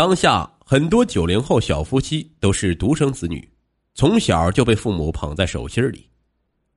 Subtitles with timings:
[0.00, 3.46] 当下很多九零后小夫妻都是独生子女，
[3.92, 6.08] 从小就被父母捧在手心里。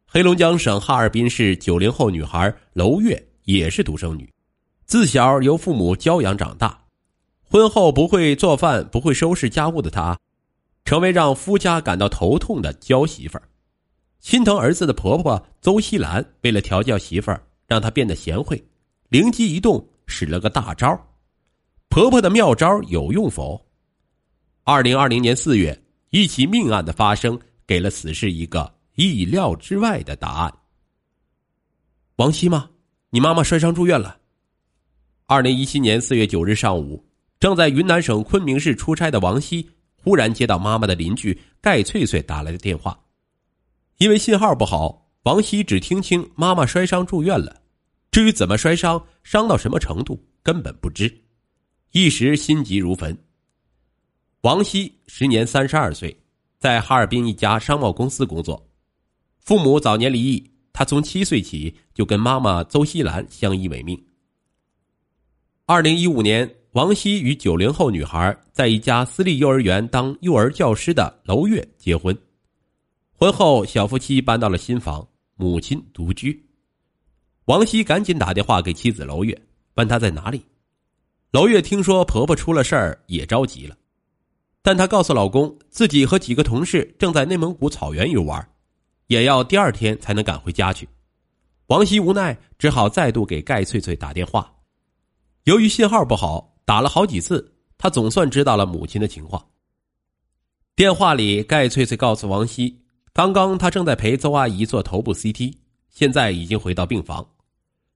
[0.05, 4.29] 黑龙江省哈尔滨市九零后女孩娄月也是独生女，
[4.83, 6.77] 自小由父母教养长大。
[7.41, 10.19] 婚后不会做饭、不会收拾家务的她，
[10.83, 13.43] 成为让夫家感到头痛的娇媳妇儿。
[14.19, 18.61] 心疼儿子的婆婆邹西兰，为了调教媳妇儿，让她变得贤惠，
[19.07, 20.99] 灵机一动，使了个大招。
[21.93, 23.63] 婆婆的妙招有用否？
[24.63, 30.51] 二零二零年四月，一起命案的发生，给了此事一个意料之外的答案。
[32.15, 32.67] 王希吗？
[33.11, 34.17] 你妈妈摔伤住院了。
[35.27, 37.05] 二零一七年四月九日上午，
[37.39, 42.99] 正在云南省昆明市出差的王希，忽然接到妈妈的邻居盖翠翠打来的电话。
[43.99, 47.61] 因为信号不好，王希只听清妈妈摔伤住院了，
[48.09, 51.22] 至于怎么摔伤，伤到什么程度，根本不知。
[51.95, 53.15] 一时心急如焚。
[54.41, 56.15] 王希时年三十二岁，
[56.57, 58.67] 在哈尔滨一家商贸公司工作，
[59.37, 63.95] 父母早年离异，他从七岁起就跟妈妈邹西兰相依为命。
[65.67, 72.17] 二零一五年，王希与九零后女孩在一家私立幼儿园当幼儿教师的娄月结婚，
[73.15, 76.43] 婚后小夫妻搬到了新房，母亲独居。
[77.45, 79.39] 王希赶紧打电话给妻子娄月，
[79.75, 80.43] 问她在哪里。
[81.33, 83.75] 娄月听说婆婆出了事儿，也着急了，
[84.61, 88.47] 但她告诉老公，自己和几个同事正在内蒙古草原游玩，
[89.07, 90.87] 也要第二天才能赶回家去。
[91.65, 94.53] 王希无奈，只好再度给盖翠翠打电话。
[95.45, 99.43] 由于信号不好，打了好几次，他总算知道了母亲的情况。
[100.75, 102.79] 电话里，盖翠翠告诉王希，
[103.11, 105.55] 刚刚她正在陪邹阿姨做头部 CT，
[105.89, 107.27] 现在已经回到病房，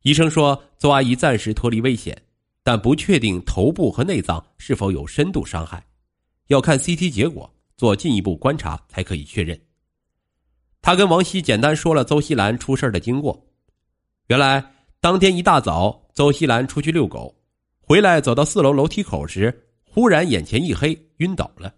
[0.01, 2.19] 医生说邹阿姨暂时脱离危险。
[2.67, 5.81] 但不确定头部和内脏是否有深度伤害，
[6.47, 9.57] 要看 CT 结果做进一步观察才可以确认。
[10.81, 13.41] 他跟王希简单说了邹西兰出事的经过。
[14.27, 14.61] 原来
[14.99, 17.33] 当天一大早，邹西兰出去遛狗，
[17.79, 21.73] 回来走到四楼楼梯口时，忽然眼前一黑，晕倒了。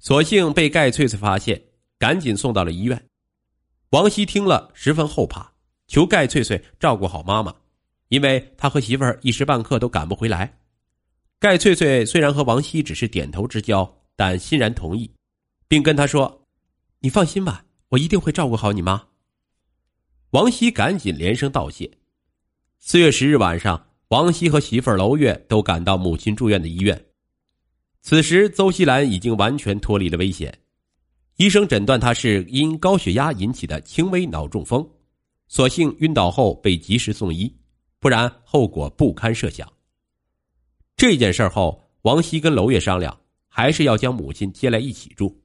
[0.00, 1.62] 所幸被盖翠翠发现，
[2.00, 3.00] 赶紧送到了医院。
[3.90, 5.52] 王希听了十分后怕，
[5.86, 7.54] 求盖翠翠照顾好妈妈。
[8.10, 10.58] 因为他和媳妇儿一时半刻都赶不回来，
[11.38, 15.08] 盖翠翠虽然和王希只是点头之交，但欣然同意，
[15.68, 16.46] 并跟他说
[16.98, 19.00] ：“你放心吧，我一定会照顾好你妈。”
[20.30, 21.88] 王希赶紧连声道谢。
[22.80, 27.06] 四月十日晚上，王希和媳妇儿娄月都赶到母亲住院的医院。
[28.02, 30.52] 此时，邹西兰已经完全脱离了危险，
[31.36, 34.84] 医生诊断他是因高血压引起的轻微脑中风，
[35.46, 37.54] 所幸晕倒后被及时送医。
[38.00, 39.70] 不然后果不堪设想。
[40.96, 45.40] 这件事后，王希跟娄月商量，还是要将母亲接来一起住。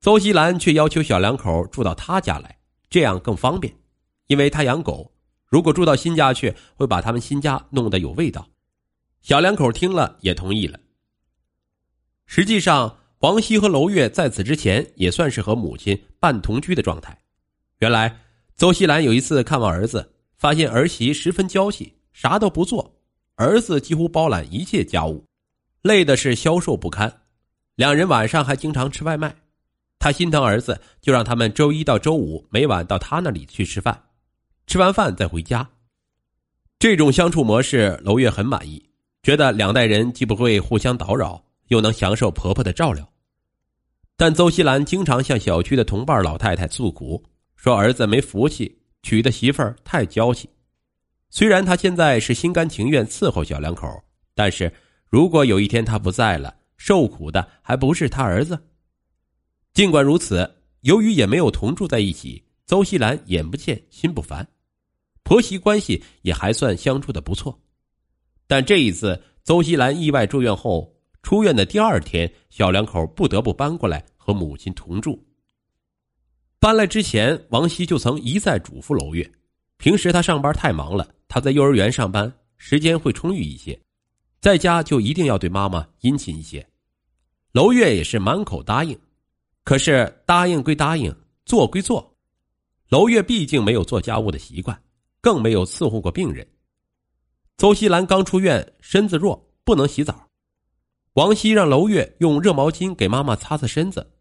[0.00, 2.58] 邹西兰却要求小两口住到他家来，
[2.88, 3.74] 这样更方便，
[4.28, 5.12] 因为他养狗，
[5.46, 8.46] 如果住到新家去，会把他们新家弄得有味道。
[9.22, 10.78] 小两口听了也同意了。
[12.26, 17.18] 实际上，王希和娄月在此之前也算是和母亲半同居的状态。
[17.78, 18.20] 原来，
[18.56, 20.13] 邹西兰有一次看望儿子。
[20.36, 22.94] 发现儿媳十分娇气，啥都不做，
[23.36, 25.24] 儿子几乎包揽一切家务，
[25.82, 27.22] 累的是消瘦不堪。
[27.76, 29.34] 两人晚上还经常吃外卖，
[29.98, 34.00] 他心疼儿子，就让他们周一到周五每晚到他那里去吃饭，
[34.66, 35.68] 吃完饭再回家。
[36.78, 38.84] 这种相处模式，娄月很满意，
[39.22, 43.08] 觉得两代人既不会互相打扰，又能享受婆婆的照料。
[44.16, 47.20] 但邹西兰经常向小区的同伴老太太诉苦，
[47.56, 48.78] 说儿子没福气。
[49.04, 50.48] 娶的媳妇儿太娇气，
[51.28, 53.86] 虽然他现在是心甘情愿伺候小两口，
[54.34, 54.72] 但是
[55.10, 58.58] 如果有一天他不在了，受苦的还不是他儿子。
[59.74, 60.50] 尽管如此，
[60.80, 64.48] 由于也没有同住在一起，邹西兰眼不见心不烦，
[65.22, 67.60] 婆媳关系也还算相处的不错。
[68.46, 70.90] 但这一次，邹西兰意外住院后，
[71.22, 75.22] 出院的第二天，小两口不得不搬过来和母亲同住。
[76.64, 79.30] 搬来之前，王希就曾一再嘱咐娄月，
[79.76, 83.78] 平时他上班太忙了，他在幼儿园上班，时间会充裕一些，
[84.40, 86.66] 在家就一定要对妈妈殷勤一些。
[87.52, 88.98] 娄月也是满口答应，
[89.62, 91.14] 可是答应归答应，
[91.44, 92.16] 做归做，
[92.88, 94.82] 娄月毕竟没有做家务的习惯，
[95.20, 96.48] 更没有伺候过病人。
[97.58, 100.30] 邹西兰刚出院，身子弱，不能洗澡，
[101.12, 104.13] 王希让娄月用热毛巾给妈妈擦擦身子。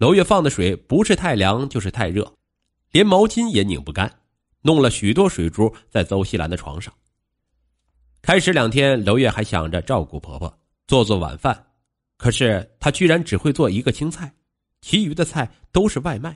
[0.00, 2.32] 娄月放的水不是太凉就是太热，
[2.90, 4.10] 连毛巾也拧不干，
[4.62, 6.90] 弄了许多水珠在邹西兰的床上。
[8.22, 11.66] 开始两天，娄月还想着照顾婆婆，做做晚饭，
[12.16, 14.32] 可是她居然只会做一个青菜，
[14.80, 16.34] 其余的菜都是外卖。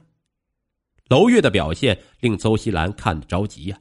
[1.09, 3.81] 娄月的表现令邹西兰看得着急呀。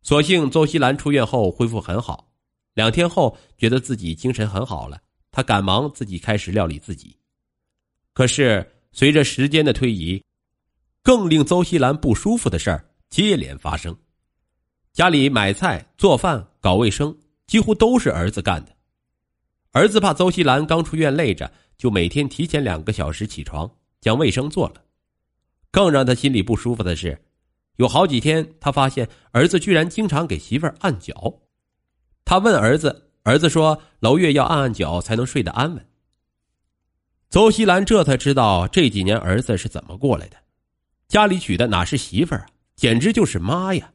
[0.00, 2.32] 所幸邹西兰出院后恢复很好，
[2.72, 7.14] 两天后觉得自己精神很好了，他赶忙自己开始料理自己。
[8.12, 10.22] 可是随着时间的推移，
[11.02, 13.96] 更令邹西兰不舒服的事儿接连发生。
[14.92, 17.16] 家里买菜、做饭、搞卫生，
[17.46, 18.72] 几乎都是儿子干的。
[19.72, 23.70] 儿子怕邹西兰刚出院累着，就每天提前两个小时起床
[24.00, 24.82] 将卫生做了。
[25.70, 27.16] 更让他心里不舒服的是。
[27.76, 31.40] 有好几天，他发现儿子居然经常给媳妇儿按脚。
[32.24, 35.86] 他问儿子，儿子说：“娄月要按按脚才能睡得安稳。”
[37.30, 40.36] 邹西兰这才知道这几年儿子是怎么过来的。
[41.06, 43.92] 家里娶的哪是媳妇儿啊，简直就是妈呀！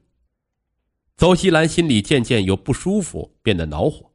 [1.17, 4.09] 邹西兰心里渐渐由不舒服变得恼火，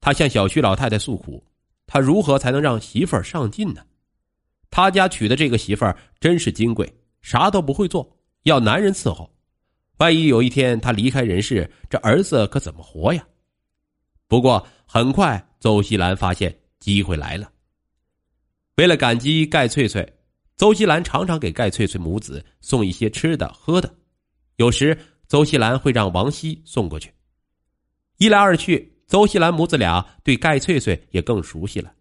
[0.00, 1.44] 他向小区老太太诉苦：
[1.86, 3.84] 他如何才能让媳妇儿上进呢？
[4.70, 6.90] 他家娶的这个媳妇儿真是金贵，
[7.20, 8.16] 啥都不会做。
[8.44, 9.30] 要男人伺候，
[9.98, 13.22] 万一有一天他离开人世，这儿子可怎么活呀？
[14.26, 17.50] 不过很快，邹西兰发现机会来了。
[18.76, 20.06] 为了感激盖翠翠，
[20.56, 23.94] 邹西兰常常给盖翠翠母子送一些吃的喝的，
[24.56, 24.96] 有时
[25.28, 27.12] 邹西兰会让王熙送过去。
[28.16, 31.92] 一来二去，邹西兰母子俩对盖翠翠也更熟悉了。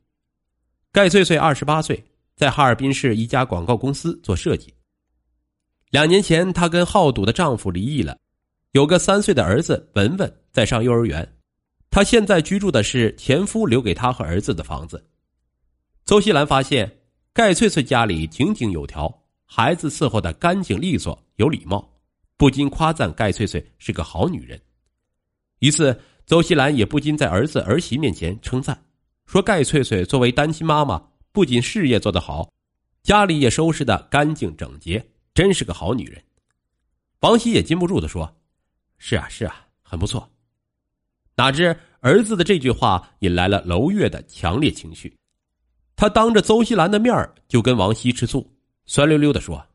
[0.93, 2.01] 盖翠翠二十八岁，
[2.35, 4.73] 在哈尔滨市一家广告公司做设计。
[5.89, 8.17] 两年前，她跟好赌的丈夫离异了，
[8.71, 11.27] 有个三岁的儿子文文在上幼儿园。
[11.89, 15.05] 她现在居住的是前夫留给她和儿子的房子。
[16.11, 16.99] 邹西兰发现
[17.31, 21.89] 盖翠翠家里井井有条，孩子伺候的干净利索，有礼貌，
[22.35, 24.61] 不禁夸赞盖翠翠是个好女人。
[25.59, 28.83] 一次，邹西兰也不禁在儿子儿媳面前称赞，
[29.25, 32.51] 说盖翠翠作为单亲妈妈，不仅事业做得好，
[33.03, 35.01] 家里也收拾的干净整洁。
[35.33, 36.21] 真是个好女人，
[37.21, 38.35] 王熙也禁不住的说
[38.99, 40.29] ：“是啊，是啊，很不错。”
[41.37, 45.15] 哪知儿子的这句话引来了娄月的强烈情绪，
[46.01, 48.55] 他当着邹西兰的面就跟王希吃醋，
[48.87, 49.67] 酸溜溜的说：“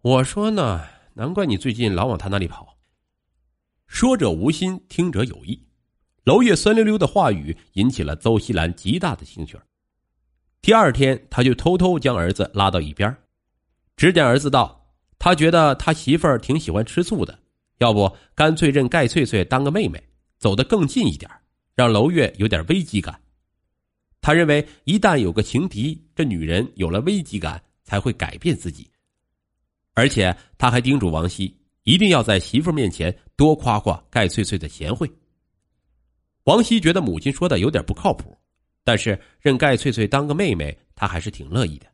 [0.00, 0.84] 我说呢，
[1.14, 2.78] 难怪你最近老往他那里跑。”
[3.88, 5.60] 说者无心，听者有意。
[6.22, 9.58] 娄月酸溜溜的话语引起了邹西兰极大的兴趣。
[10.62, 13.12] 第二天，他就偷偷将儿子拉到一边
[13.96, 14.88] 指点儿子道
[15.18, 17.36] ：“他觉得他媳妇儿挺喜欢吃醋的，
[17.78, 20.00] 要不干脆认盖翠翠当个妹妹，
[20.38, 21.28] 走得更近一点，
[21.74, 23.20] 让娄月有点危机感。
[24.20, 28.90] 他认为一旦有个情敌，这女人有了危机感才会改变自己。
[29.94, 35.10] 而且他还叮嘱王熙，一定要在媳妇面前多夸夸盖翠翠的贤惠。
[36.44, 38.36] 王熙觉得母亲说的有点不靠谱，
[38.84, 41.86] 但是认盖翠翠当个妹妹，他还是挺乐意的。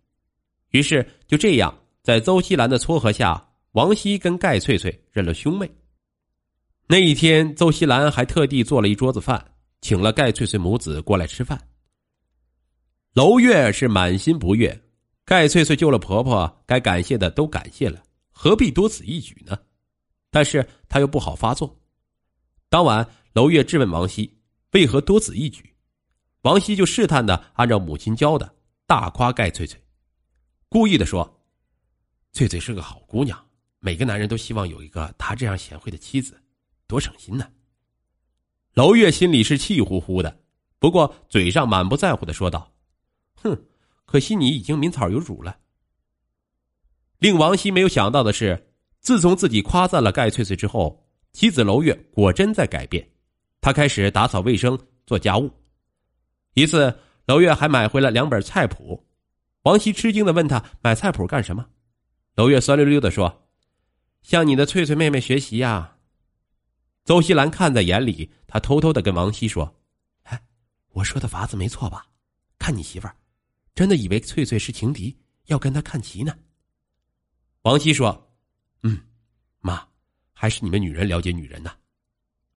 [0.71, 1.75] 于是就这样。”
[2.05, 3.43] 在邹西兰的撮合下，
[3.73, 5.67] 王熙跟盖翠翠认了兄妹。
[6.87, 9.43] 那一天，邹西兰还特地做了一桌子饭，
[9.81, 11.59] 请了盖翠翠母子过来吃饭。
[13.15, 14.77] 娄月是满心不悦，
[15.25, 18.03] 盖翠翠救了婆婆，该感谢的都感谢了，
[18.33, 19.57] 何必多此一举呢？
[20.33, 21.81] 但是他又不好发作。
[22.69, 24.37] 当晚，娄月质问王熙
[24.73, 25.73] 为何多此一举，
[26.43, 28.53] 王熙就试探的按照母亲教的，
[28.85, 29.81] 大夸盖翠翠，
[30.69, 31.41] 故意的说。
[32.33, 33.41] 翠翠是个好姑娘，
[33.79, 36.37] 每个男人都希望有一个她这样贤惠的妻子，
[36.89, 37.49] 多省心呢。
[38.73, 40.37] 娄月心里是气呼呼的，
[40.81, 42.69] 不过嘴上满不在乎的说道
[43.45, 43.65] ：“哼，
[44.05, 45.57] 可惜你已经名草有主了。”
[47.21, 53.09] 令王熙没有想到的是，自从自己夸赞了盖翠翠之后，妻子娄月果真在改变，
[53.61, 55.51] 她开始打扫卫生、做家务。
[56.55, 59.07] 一次，娄月还买回了两本菜谱，
[59.63, 61.67] 王熙吃惊的问他买菜谱干什么？
[62.35, 63.49] 娄月酸溜溜的说
[64.23, 65.97] ：“向你的翠翠妹妹学习呀。”
[67.05, 69.75] 邹西兰看在眼里，他偷偷的跟王熙说
[70.25, 70.43] ：“哎，
[70.91, 72.07] 我说的法子没错吧？
[72.59, 73.15] 看你媳妇儿，
[73.75, 75.17] 真的以为翠翠是情敌，
[75.47, 76.37] 要跟他看齐呢。”
[77.63, 78.37] 王熙说
[78.83, 79.01] ：“嗯，
[79.61, 79.87] 妈，
[80.33, 81.77] 还是你们女人了解女人呐。”